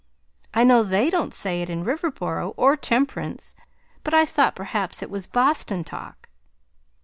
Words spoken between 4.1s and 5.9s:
I thought perhaps it was Boston